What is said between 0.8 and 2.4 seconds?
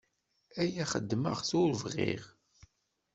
xedmeɣ-t ur bɣiɣ.